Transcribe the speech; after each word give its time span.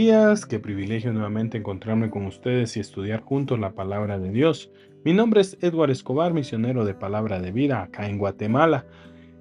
Días, 0.00 0.46
qué 0.46 0.58
privilegio 0.58 1.12
nuevamente 1.12 1.58
encontrarme 1.58 2.08
con 2.08 2.24
ustedes 2.24 2.74
y 2.74 2.80
estudiar 2.80 3.20
juntos 3.20 3.58
la 3.58 3.74
palabra 3.74 4.18
de 4.18 4.30
Dios. 4.30 4.70
Mi 5.04 5.12
nombre 5.12 5.42
es 5.42 5.58
Edward 5.60 5.90
Escobar, 5.90 6.32
misionero 6.32 6.86
de 6.86 6.94
Palabra 6.94 7.38
de 7.38 7.52
Vida 7.52 7.82
acá 7.82 8.08
en 8.08 8.16
Guatemala. 8.16 8.86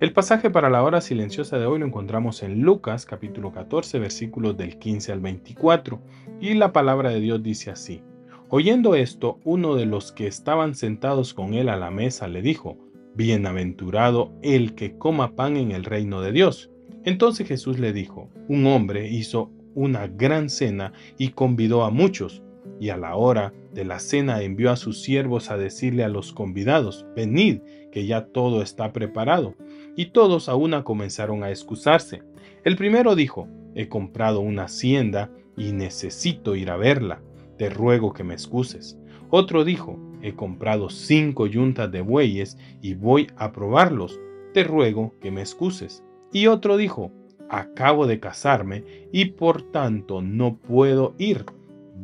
El 0.02 0.12
pasaje 0.12 0.50
para 0.50 0.70
la 0.70 0.84
hora 0.84 1.00
silenciosa 1.00 1.58
de 1.58 1.66
hoy 1.66 1.80
lo 1.80 1.86
encontramos 1.86 2.44
en 2.44 2.62
Lucas 2.62 3.06
capítulo 3.06 3.54
14 3.54 4.00
versículos 4.00 4.58
del 4.58 4.78
15 4.78 5.14
al 5.14 5.22
24 5.22 6.02
y 6.42 6.56
la 6.56 6.74
palabra 6.74 7.12
de 7.12 7.22
Dios 7.22 7.42
dice 7.42 7.72
así. 7.72 8.04
Oyendo 8.50 8.96
esto, 8.96 9.40
uno 9.46 9.76
de 9.76 9.86
los 9.86 10.12
que 10.12 10.28
estaban 10.28 10.76
sentados 10.76 11.34
con 11.34 11.54
él 11.54 11.70
a 11.70 11.78
la 11.78 11.90
mesa 11.90 12.28
le 12.28 12.42
dijo, 12.42 12.78
Bienaventurado 13.16 14.34
el 14.42 14.76
que 14.76 14.98
coma 14.98 15.38
pan 15.38 15.56
en 15.56 15.72
el 15.72 15.86
reino 15.86 16.20
de 16.20 16.34
Dios. 16.34 16.70
Entonces 17.06 17.48
Jesús 17.48 17.80
le 17.80 17.94
dijo, 17.94 18.30
un 18.50 18.68
hombre 18.68 19.08
hizo 19.08 19.52
una 19.76 20.08
gran 20.08 20.50
cena 20.50 20.94
y 21.18 21.30
convidó 21.30 21.84
a 21.84 21.90
muchos. 21.90 22.44
Y 22.80 22.90
a 22.90 22.98
la 22.98 23.16
hora 23.16 23.54
de 23.74 23.84
la 23.86 24.00
cena 24.00 24.42
envió 24.42 24.72
a 24.72 24.78
sus 24.78 25.02
siervos 25.02 25.52
a 25.52 25.58
decirle 25.58 26.04
a 26.04 26.10
los 26.10 26.34
convidados, 26.34 27.06
venid, 27.16 27.60
que 27.92 28.06
ya 28.06 28.28
todo 28.28 28.62
está 28.62 28.94
preparado. 28.94 29.56
Y 29.96 30.08
todos 30.08 30.50
a 30.50 30.56
una 30.56 30.84
comenzaron 30.84 31.44
a 31.44 31.50
excusarse. 31.50 32.24
El 32.64 32.76
primero 32.76 33.16
dijo, 33.16 33.48
he 33.76 33.90
comprado 33.90 34.40
una 34.40 34.64
hacienda 34.64 35.32
y 35.58 35.72
necesito 35.72 36.56
ir 36.56 36.70
a 36.72 36.78
verla. 36.78 37.22
Te 37.58 37.70
ruego 37.70 38.14
que 38.14 38.24
me 38.24 38.34
excuses. 38.34 38.98
Otro 39.30 39.64
dijo, 39.64 40.00
he 40.22 40.34
comprado 40.34 40.90
cinco 40.90 41.46
yuntas 41.48 41.92
de 41.92 42.02
bueyes 42.02 42.58
y 42.82 42.94
voy 42.96 43.28
a 43.36 43.52
probarlos. 43.52 44.20
Te 44.54 44.64
ruego 44.64 45.14
que 45.22 45.32
me 45.32 45.42
excuses. 45.42 46.04
Y 46.32 46.48
otro 46.48 46.78
dijo, 46.78 47.12
acabo 47.50 48.08
de 48.08 48.20
casarme 48.20 48.84
y 49.12 49.26
por 49.26 49.72
tanto 49.72 50.22
no 50.22 50.58
puedo 50.58 51.16
ir. 51.18 51.46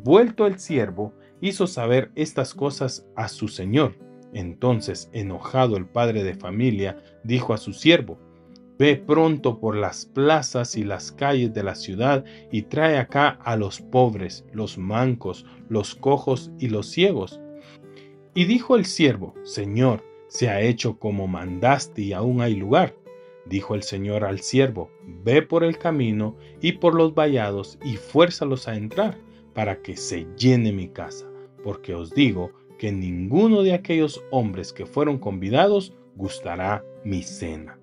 Vuelto 0.03 0.45
el 0.47 0.59
siervo, 0.59 1.13
hizo 1.41 1.67
saber 1.67 2.11
estas 2.15 2.53
cosas 2.53 3.07
a 3.15 3.27
su 3.27 3.47
señor. 3.47 3.95
Entonces, 4.33 5.09
enojado 5.13 5.77
el 5.77 5.85
padre 5.85 6.23
de 6.23 6.35
familia, 6.35 6.97
dijo 7.23 7.53
a 7.53 7.57
su 7.57 7.73
siervo, 7.73 8.19
Ve 8.77 8.97
pronto 8.97 9.61
por 9.61 9.77
las 9.77 10.05
plazas 10.05 10.75
y 10.75 10.83
las 10.83 11.13
calles 11.13 11.53
de 11.53 11.63
la 11.63 11.75
ciudad 11.75 12.25
y 12.51 12.63
trae 12.63 12.97
acá 12.97 13.29
a 13.29 13.55
los 13.55 13.79
pobres, 13.79 14.45
los 14.51 14.77
mancos, 14.77 15.45
los 15.69 15.95
cojos 15.95 16.51
y 16.59 16.67
los 16.67 16.87
ciegos. 16.87 17.39
Y 18.33 18.43
dijo 18.43 18.75
el 18.75 18.85
siervo, 18.85 19.33
Señor, 19.43 20.03
se 20.27 20.49
ha 20.49 20.59
hecho 20.59 20.99
como 20.99 21.25
mandaste 21.25 22.01
y 22.01 22.11
aún 22.11 22.41
hay 22.41 22.55
lugar. 22.55 22.93
Dijo 23.45 23.75
el 23.75 23.83
Señor 23.83 24.25
al 24.25 24.39
siervo, 24.39 24.89
ve 25.03 25.41
por 25.41 25.63
el 25.63 25.77
camino 25.77 26.35
y 26.61 26.73
por 26.73 26.95
los 26.95 27.13
vallados 27.13 27.77
y 27.83 27.95
fuérzalos 27.97 28.67
a 28.67 28.75
entrar, 28.75 29.17
para 29.53 29.81
que 29.81 29.95
se 29.95 30.27
llene 30.37 30.71
mi 30.73 30.89
casa, 30.89 31.25
porque 31.63 31.95
os 31.95 32.13
digo 32.13 32.51
que 32.77 32.91
ninguno 32.91 33.63
de 33.63 33.73
aquellos 33.73 34.23
hombres 34.31 34.73
que 34.73 34.85
fueron 34.85 35.17
convidados 35.17 35.93
gustará 36.15 36.83
mi 37.03 37.23
cena. 37.23 37.79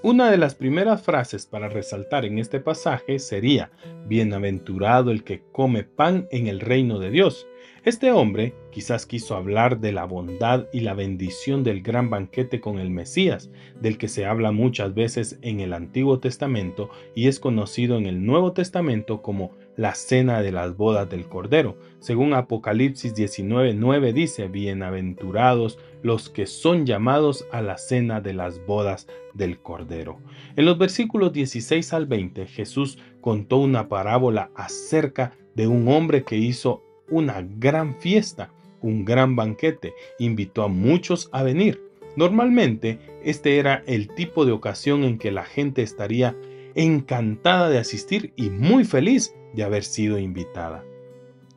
Una 0.00 0.30
de 0.30 0.38
las 0.38 0.54
primeras 0.54 1.02
frases 1.02 1.46
para 1.46 1.68
resaltar 1.68 2.24
en 2.24 2.38
este 2.38 2.60
pasaje 2.60 3.18
sería, 3.18 3.72
Bienaventurado 4.06 5.10
el 5.10 5.24
que 5.24 5.42
come 5.50 5.82
pan 5.82 6.28
en 6.30 6.46
el 6.46 6.60
reino 6.60 7.00
de 7.00 7.10
Dios. 7.10 7.48
Este 7.84 8.12
hombre 8.12 8.54
quizás 8.70 9.06
quiso 9.06 9.34
hablar 9.34 9.80
de 9.80 9.90
la 9.90 10.04
bondad 10.04 10.66
y 10.72 10.80
la 10.80 10.94
bendición 10.94 11.64
del 11.64 11.82
gran 11.82 12.10
banquete 12.10 12.60
con 12.60 12.78
el 12.78 12.90
Mesías, 12.90 13.50
del 13.80 13.98
que 13.98 14.06
se 14.06 14.24
habla 14.24 14.52
muchas 14.52 14.94
veces 14.94 15.40
en 15.42 15.58
el 15.58 15.72
Antiguo 15.72 16.20
Testamento 16.20 16.90
y 17.16 17.26
es 17.26 17.40
conocido 17.40 17.98
en 17.98 18.06
el 18.06 18.24
Nuevo 18.24 18.52
Testamento 18.52 19.20
como 19.20 19.50
la 19.78 19.94
cena 19.94 20.42
de 20.42 20.50
las 20.50 20.76
bodas 20.76 21.08
del 21.08 21.26
Cordero. 21.28 21.78
Según 22.00 22.34
Apocalipsis 22.34 23.14
19:9 23.14 24.12
dice, 24.12 24.48
bienaventurados 24.48 25.78
los 26.02 26.28
que 26.28 26.46
son 26.46 26.84
llamados 26.84 27.46
a 27.52 27.62
la 27.62 27.78
cena 27.78 28.20
de 28.20 28.34
las 28.34 28.66
bodas 28.66 29.06
del 29.34 29.60
Cordero. 29.60 30.18
En 30.56 30.66
los 30.66 30.78
versículos 30.78 31.32
16 31.32 31.92
al 31.92 32.06
20 32.06 32.46
Jesús 32.46 32.98
contó 33.20 33.58
una 33.58 33.88
parábola 33.88 34.50
acerca 34.56 35.32
de 35.54 35.68
un 35.68 35.86
hombre 35.88 36.24
que 36.24 36.36
hizo 36.36 36.82
una 37.08 37.40
gran 37.40 37.94
fiesta, 38.00 38.50
un 38.82 39.04
gran 39.04 39.36
banquete, 39.36 39.94
invitó 40.18 40.64
a 40.64 40.68
muchos 40.68 41.30
a 41.32 41.44
venir. 41.44 41.80
Normalmente 42.16 42.98
este 43.22 43.58
era 43.58 43.84
el 43.86 44.08
tipo 44.08 44.44
de 44.44 44.50
ocasión 44.50 45.04
en 45.04 45.18
que 45.18 45.30
la 45.30 45.44
gente 45.44 45.82
estaría 45.82 46.36
encantada 46.78 47.68
de 47.68 47.78
asistir 47.78 48.32
y 48.36 48.50
muy 48.50 48.84
feliz 48.84 49.34
de 49.52 49.64
haber 49.64 49.82
sido 49.82 50.16
invitada. 50.16 50.84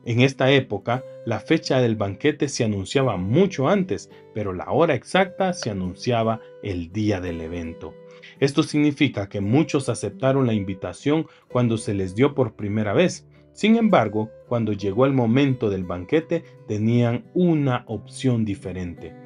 En 0.04 0.20
esta 0.20 0.50
época, 0.50 1.04
la 1.24 1.38
fecha 1.38 1.80
del 1.80 1.94
banquete 1.94 2.48
se 2.48 2.64
anunciaba 2.64 3.16
mucho 3.16 3.68
antes, 3.68 4.10
pero 4.34 4.52
la 4.52 4.72
hora 4.72 4.96
exacta 4.96 5.52
se 5.52 5.70
anunciaba 5.70 6.40
el 6.64 6.92
día 6.92 7.20
del 7.20 7.40
evento. 7.40 7.94
Esto 8.40 8.64
significa 8.64 9.28
que 9.28 9.40
muchos 9.40 9.88
aceptaron 9.88 10.48
la 10.48 10.54
invitación 10.54 11.28
cuando 11.48 11.78
se 11.78 11.94
les 11.94 12.16
dio 12.16 12.34
por 12.34 12.56
primera 12.56 12.92
vez. 12.92 13.28
Sin 13.52 13.76
embargo, 13.76 14.28
cuando 14.48 14.72
llegó 14.72 15.06
el 15.06 15.12
momento 15.12 15.70
del 15.70 15.84
banquete, 15.84 16.42
tenían 16.66 17.30
una 17.32 17.84
opción 17.86 18.44
diferente. 18.44 19.21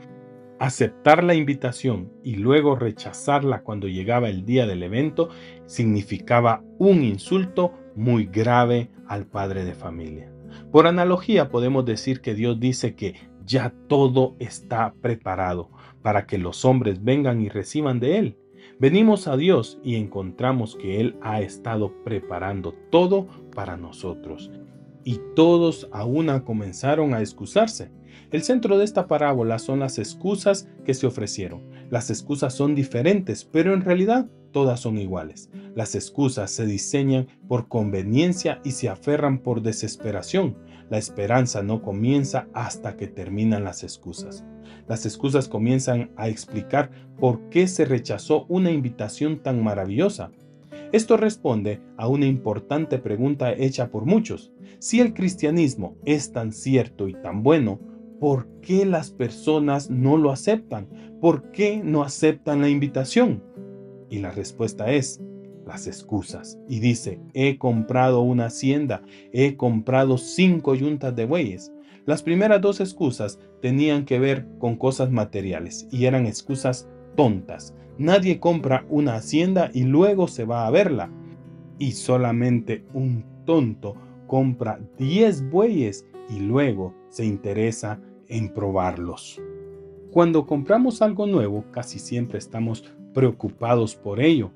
Aceptar 0.58 1.22
la 1.22 1.34
invitación 1.34 2.10
y 2.24 2.36
luego 2.36 2.76
rechazarla 2.76 3.62
cuando 3.62 3.88
llegaba 3.88 4.30
el 4.30 4.46
día 4.46 4.66
del 4.66 4.82
evento 4.82 5.28
significaba 5.66 6.64
un 6.78 7.02
insulto 7.02 7.74
muy 7.94 8.24
grave 8.24 8.90
al 9.06 9.26
padre 9.26 9.66
de 9.66 9.74
familia. 9.74 10.32
Por 10.72 10.86
analogía 10.86 11.50
podemos 11.50 11.84
decir 11.84 12.22
que 12.22 12.34
Dios 12.34 12.58
dice 12.58 12.94
que 12.94 13.16
ya 13.44 13.74
todo 13.86 14.34
está 14.38 14.94
preparado 15.02 15.70
para 16.00 16.26
que 16.26 16.38
los 16.38 16.64
hombres 16.64 17.04
vengan 17.04 17.42
y 17.42 17.50
reciban 17.50 18.00
de 18.00 18.18
Él. 18.18 18.38
Venimos 18.78 19.28
a 19.28 19.36
Dios 19.36 19.78
y 19.84 19.96
encontramos 19.96 20.74
que 20.76 21.00
Él 21.00 21.18
ha 21.20 21.42
estado 21.42 22.02
preparando 22.02 22.72
todo 22.90 23.26
para 23.54 23.76
nosotros. 23.76 24.50
Y 25.06 25.20
todos 25.36 25.88
a 25.92 26.04
una 26.04 26.42
comenzaron 26.42 27.14
a 27.14 27.20
excusarse. 27.20 27.92
El 28.32 28.42
centro 28.42 28.76
de 28.76 28.84
esta 28.84 29.06
parábola 29.06 29.60
son 29.60 29.78
las 29.78 30.00
excusas 30.00 30.68
que 30.84 30.94
se 30.94 31.06
ofrecieron. 31.06 31.62
Las 31.90 32.10
excusas 32.10 32.54
son 32.54 32.74
diferentes, 32.74 33.44
pero 33.44 33.72
en 33.72 33.82
realidad 33.82 34.26
todas 34.50 34.80
son 34.80 34.98
iguales. 34.98 35.48
Las 35.76 35.94
excusas 35.94 36.50
se 36.50 36.66
diseñan 36.66 37.28
por 37.46 37.68
conveniencia 37.68 38.60
y 38.64 38.72
se 38.72 38.88
aferran 38.88 39.38
por 39.38 39.62
desesperación. 39.62 40.58
La 40.90 40.98
esperanza 40.98 41.62
no 41.62 41.82
comienza 41.82 42.48
hasta 42.52 42.96
que 42.96 43.06
terminan 43.06 43.62
las 43.62 43.84
excusas. 43.84 44.44
Las 44.88 45.06
excusas 45.06 45.46
comienzan 45.46 46.10
a 46.16 46.28
explicar 46.28 46.90
por 47.20 47.48
qué 47.48 47.68
se 47.68 47.84
rechazó 47.84 48.44
una 48.48 48.72
invitación 48.72 49.40
tan 49.40 49.62
maravillosa. 49.62 50.32
Esto 50.92 51.16
responde 51.16 51.80
a 51.96 52.08
una 52.08 52.26
importante 52.26 52.98
pregunta 52.98 53.52
hecha 53.52 53.90
por 53.90 54.06
muchos. 54.06 54.52
Si 54.78 55.00
el 55.00 55.14
cristianismo 55.14 55.96
es 56.04 56.32
tan 56.32 56.52
cierto 56.52 57.08
y 57.08 57.14
tan 57.14 57.42
bueno, 57.42 57.80
¿por 58.20 58.48
qué 58.60 58.86
las 58.86 59.10
personas 59.10 59.90
no 59.90 60.16
lo 60.16 60.30
aceptan? 60.30 60.88
¿Por 61.20 61.50
qué 61.50 61.80
no 61.82 62.02
aceptan 62.02 62.60
la 62.60 62.68
invitación? 62.68 63.42
Y 64.10 64.18
la 64.20 64.30
respuesta 64.30 64.92
es 64.92 65.20
las 65.66 65.88
excusas. 65.88 66.58
Y 66.68 66.78
dice, 66.78 67.20
he 67.34 67.58
comprado 67.58 68.20
una 68.20 68.46
hacienda, 68.46 69.02
he 69.32 69.56
comprado 69.56 70.18
cinco 70.18 70.74
yuntas 70.74 71.16
de 71.16 71.26
bueyes. 71.26 71.72
Las 72.06 72.22
primeras 72.22 72.60
dos 72.60 72.78
excusas 72.80 73.40
tenían 73.60 74.04
que 74.04 74.20
ver 74.20 74.46
con 74.60 74.76
cosas 74.76 75.10
materiales 75.10 75.88
y 75.90 76.04
eran 76.04 76.26
excusas 76.26 76.88
tontas. 77.16 77.74
Nadie 77.98 78.38
compra 78.38 78.84
una 78.88 79.16
hacienda 79.16 79.70
y 79.72 79.84
luego 79.84 80.28
se 80.28 80.44
va 80.44 80.66
a 80.66 80.70
verla. 80.70 81.10
Y 81.78 81.92
solamente 81.92 82.84
un 82.94 83.24
tonto 83.44 83.94
compra 84.26 84.78
10 84.98 85.50
bueyes 85.50 86.06
y 86.28 86.40
luego 86.40 86.94
se 87.08 87.24
interesa 87.24 88.00
en 88.28 88.52
probarlos. 88.52 89.40
Cuando 90.10 90.46
compramos 90.46 91.02
algo 91.02 91.26
nuevo, 91.26 91.64
casi 91.72 91.98
siempre 91.98 92.38
estamos 92.38 92.84
preocupados 93.12 93.94
por 93.94 94.20
ello. 94.20 94.50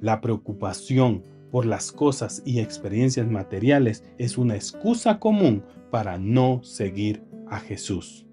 La 0.00 0.20
preocupación, 0.20 1.22
por 1.50 1.66
las 1.66 1.92
cosas 1.92 2.42
y 2.44 2.58
experiencias 2.58 3.28
materiales 3.28 4.02
es 4.18 4.36
una 4.38 4.56
excusa 4.56 5.20
común 5.20 5.62
para 5.90 6.18
no 6.18 6.60
seguir 6.64 7.22
a 7.48 7.60
Jesús. 7.60 8.26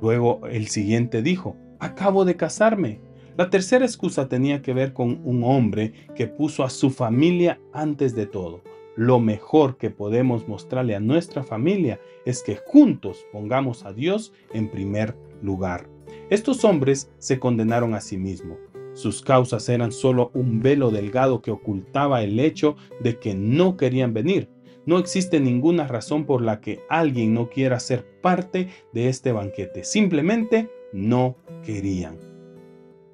Luego 0.00 0.46
el 0.46 0.68
siguiente 0.68 1.20
dijo, 1.22 1.56
acabo 1.78 2.24
de 2.24 2.36
casarme. 2.36 3.00
La 3.36 3.50
tercera 3.50 3.84
excusa 3.84 4.28
tenía 4.28 4.62
que 4.62 4.74
ver 4.74 4.92
con 4.92 5.20
un 5.24 5.44
hombre 5.44 5.92
que 6.16 6.26
puso 6.26 6.64
a 6.64 6.70
su 6.70 6.90
familia 6.90 7.60
antes 7.72 8.14
de 8.14 8.26
todo. 8.26 8.62
Lo 8.96 9.20
mejor 9.20 9.76
que 9.76 9.90
podemos 9.90 10.48
mostrarle 10.48 10.96
a 10.96 11.00
nuestra 11.00 11.44
familia 11.44 12.00
es 12.24 12.42
que 12.42 12.56
juntos 12.56 13.24
pongamos 13.32 13.84
a 13.84 13.92
Dios 13.92 14.32
en 14.52 14.68
primer 14.68 15.14
lugar. 15.40 15.88
Estos 16.30 16.64
hombres 16.64 17.12
se 17.18 17.38
condenaron 17.38 17.94
a 17.94 18.00
sí 18.00 18.16
mismos. 18.18 18.58
Sus 18.94 19.22
causas 19.22 19.68
eran 19.68 19.92
solo 19.92 20.32
un 20.34 20.60
velo 20.60 20.90
delgado 20.90 21.40
que 21.40 21.52
ocultaba 21.52 22.24
el 22.24 22.40
hecho 22.40 22.74
de 23.00 23.20
que 23.20 23.36
no 23.36 23.76
querían 23.76 24.12
venir. 24.12 24.50
No 24.84 24.98
existe 24.98 25.38
ninguna 25.38 25.86
razón 25.86 26.24
por 26.24 26.42
la 26.42 26.60
que 26.60 26.80
alguien 26.88 27.34
no 27.34 27.50
quiera 27.50 27.78
ser 27.78 28.04
parte 28.20 28.68
de 28.92 29.08
este 29.08 29.30
banquete. 29.30 29.84
Simplemente 29.84 30.70
no 30.92 31.36
querían. 31.64 32.16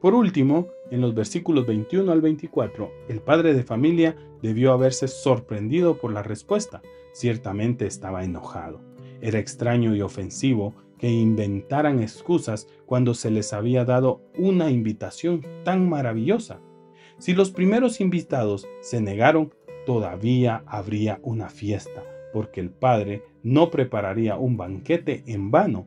Por 0.00 0.14
último, 0.14 0.68
en 0.90 1.00
los 1.00 1.14
versículos 1.14 1.66
21 1.66 2.12
al 2.12 2.20
24, 2.20 2.92
el 3.08 3.20
padre 3.20 3.54
de 3.54 3.62
familia 3.62 4.16
debió 4.42 4.72
haberse 4.72 5.08
sorprendido 5.08 5.96
por 5.96 6.12
la 6.12 6.22
respuesta. 6.22 6.82
Ciertamente 7.12 7.86
estaba 7.86 8.22
enojado. 8.22 8.80
Era 9.22 9.38
extraño 9.38 9.96
y 9.96 10.02
ofensivo 10.02 10.74
que 10.98 11.10
inventaran 11.10 12.00
excusas 12.00 12.68
cuando 12.86 13.14
se 13.14 13.30
les 13.30 13.52
había 13.52 13.84
dado 13.84 14.20
una 14.36 14.70
invitación 14.70 15.40
tan 15.64 15.88
maravillosa. 15.88 16.60
Si 17.18 17.32
los 17.32 17.50
primeros 17.50 18.00
invitados 18.00 18.68
se 18.80 19.00
negaron, 19.00 19.54
todavía 19.86 20.64
habría 20.66 21.20
una 21.22 21.48
fiesta, 21.48 22.04
porque 22.32 22.60
el 22.60 22.70
Padre 22.70 23.22
no 23.42 23.70
prepararía 23.70 24.36
un 24.36 24.56
banquete 24.56 25.22
en 25.26 25.50
vano. 25.50 25.86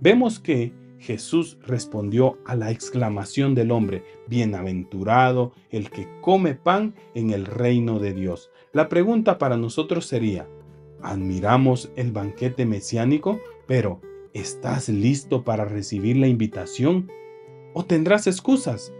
Vemos 0.00 0.38
que 0.38 0.72
Jesús 0.98 1.58
respondió 1.62 2.38
a 2.46 2.56
la 2.56 2.70
exclamación 2.70 3.54
del 3.54 3.70
hombre, 3.70 4.02
Bienaventurado 4.28 5.52
el 5.70 5.90
que 5.90 6.08
come 6.20 6.54
pan 6.54 6.94
en 7.14 7.30
el 7.30 7.46
reino 7.46 7.98
de 7.98 8.12
Dios. 8.12 8.50
La 8.72 8.88
pregunta 8.88 9.38
para 9.38 9.56
nosotros 9.56 10.06
sería, 10.06 10.48
¿admiramos 11.02 11.92
el 11.96 12.12
banquete 12.12 12.66
mesiánico, 12.66 13.40
pero 13.66 14.00
¿estás 14.32 14.88
listo 14.88 15.44
para 15.44 15.64
recibir 15.64 16.16
la 16.16 16.28
invitación? 16.28 17.10
¿O 17.74 17.84
tendrás 17.84 18.26
excusas? 18.26 18.92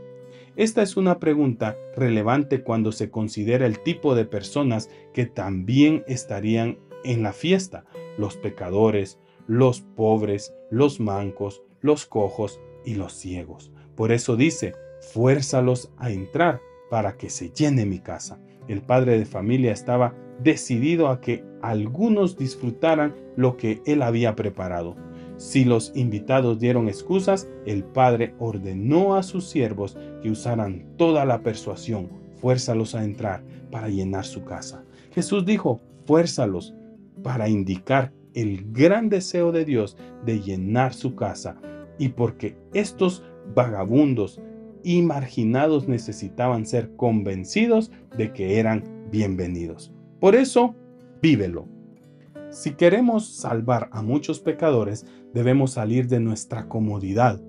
Esta 0.57 0.83
es 0.83 0.97
una 0.97 1.19
pregunta 1.19 1.77
relevante 1.95 2.63
cuando 2.63 2.93
se 2.93 3.11
considera 3.11 3.67
el 3.67 3.81
tipo 3.81 4.15
de 4.15 4.25
personas 4.25 4.89
que 5.13 5.27
también 5.27 6.03
estarían 6.07 6.79
en 7.05 7.23
la 7.23 7.35
fiesta, 7.35 7.85
los 8.17 8.37
pecadores, 8.37 9.19
los 9.47 9.83
pobres, 9.83 10.55
los 10.71 10.99
mancos, 10.99 11.63
los 11.87 12.05
cojos 12.05 12.61
y 12.85 12.95
los 12.95 13.15
ciegos. 13.15 13.73
Por 13.95 14.13
eso 14.13 14.37
dice, 14.37 14.75
fuérzalos 15.01 15.91
a 15.97 16.11
entrar 16.11 16.61
para 16.91 17.17
que 17.17 17.31
se 17.31 17.51
llene 17.51 17.87
mi 17.87 17.99
casa. 17.99 18.39
El 18.69 18.83
padre 18.83 19.19
de 19.19 19.25
familia 19.25 19.73
estaba 19.73 20.15
decidido 20.43 21.09
a 21.09 21.21
que 21.21 21.45
algunos 21.63 22.37
disfrutaran 22.37 23.15
lo 23.37 23.57
que 23.57 23.81
él 23.87 24.03
había 24.03 24.37
preparado. 24.37 24.97
Si 25.37 25.65
los 25.65 25.93
invitados 25.95 26.59
dieron 26.59 26.89
excusas, 26.89 27.49
el 27.67 27.85
padre 27.85 28.35
ordenó 28.39 29.17
a 29.17 29.23
sus 29.23 29.49
siervos 29.49 29.97
que 30.23 30.31
usaran 30.31 30.87
toda 30.97 31.25
la 31.25 31.43
persuasión, 31.43 32.09
fuérzalos 32.37 32.95
a 32.95 33.05
entrar 33.05 33.43
para 33.71 33.89
llenar 33.89 34.25
su 34.25 34.45
casa. 34.45 34.85
Jesús 35.13 35.45
dijo, 35.45 35.81
fuérzalos 36.07 36.75
para 37.23 37.49
indicar 37.49 38.13
el 38.35 38.73
gran 38.73 39.09
deseo 39.09 39.53
de 39.53 39.65
Dios 39.65 39.97
de 40.25 40.41
llenar 40.41 40.93
su 40.93 41.15
casa 41.15 41.57
y 41.99 42.11
porque 42.11 42.57
estos 42.73 43.25
vagabundos 43.55 44.41
y 44.83 45.03
marginados 45.03 45.89
necesitaban 45.89 46.67
ser 46.67 46.95
convencidos 46.97 47.91
de 48.17 48.33
que 48.33 48.59
eran 48.59 48.85
bienvenidos. 49.11 49.93
Por 50.21 50.35
eso, 50.35 50.75
vívelo. 51.21 51.67
Si 52.51 52.73
queremos 52.73 53.37
salvar 53.37 53.89
a 53.93 54.03
muchos 54.03 54.41
pecadores, 54.41 55.05
debemos 55.35 55.73
salir 55.73 56.07
de 56.07 56.21
nuestra 56.21 56.69
comodidad 56.69 57.41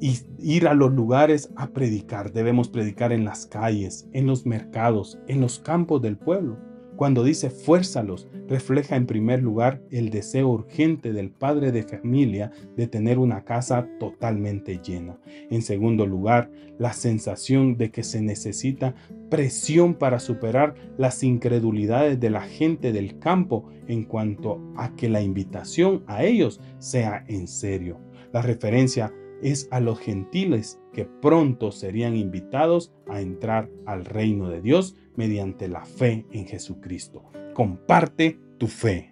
y 0.00 0.18
ir 0.38 0.68
a 0.68 0.74
los 0.74 0.92
lugares 0.92 1.50
a 1.56 1.68
predicar. 1.68 2.32
Debemos 2.32 2.68
predicar 2.68 3.12
en 3.12 3.24
las 3.24 3.46
calles, 3.46 4.08
en 4.12 4.26
los 4.26 4.44
mercados, 4.44 5.18
en 5.28 5.40
los 5.40 5.58
campos 5.60 6.02
del 6.02 6.18
pueblo. 6.18 6.58
Cuando 6.96 7.24
dice 7.24 7.50
fuérzalos, 7.50 8.28
refleja 8.48 8.96
en 8.96 9.06
primer 9.06 9.42
lugar 9.42 9.82
el 9.90 10.10
deseo 10.10 10.48
urgente 10.48 11.12
del 11.12 11.30
padre 11.30 11.72
de 11.72 11.82
familia 11.82 12.52
de 12.76 12.86
tener 12.86 13.18
una 13.18 13.44
casa 13.44 13.88
totalmente 13.98 14.78
llena. 14.84 15.18
En 15.50 15.62
segundo 15.62 16.06
lugar, 16.06 16.50
la 16.78 16.92
sensación 16.92 17.76
de 17.76 17.90
que 17.90 18.02
se 18.02 18.20
necesita 18.20 18.94
presión 19.30 19.94
para 19.94 20.18
superar 20.18 20.74
las 20.98 21.22
incredulidades 21.22 22.20
de 22.20 22.30
la 22.30 22.42
gente 22.42 22.92
del 22.92 23.18
campo 23.18 23.70
en 23.88 24.04
cuanto 24.04 24.60
a 24.76 24.94
que 24.94 25.08
la 25.08 25.22
invitación 25.22 26.04
a 26.06 26.24
ellos 26.24 26.60
sea 26.78 27.24
en 27.28 27.48
serio. 27.48 27.98
La 28.32 28.42
referencia 28.42 29.12
es 29.42 29.68
a 29.70 29.80
los 29.80 29.98
gentiles 29.98 30.78
que 30.92 31.04
pronto 31.04 31.72
serían 31.72 32.16
invitados 32.16 32.92
a 33.08 33.20
entrar 33.20 33.70
al 33.86 34.04
reino 34.04 34.48
de 34.48 34.60
Dios 34.60 34.96
mediante 35.16 35.68
la 35.68 35.84
fe 35.84 36.26
en 36.30 36.46
Jesucristo. 36.46 37.30
Comparte 37.54 38.38
tu 38.58 38.66
fe. 38.66 39.11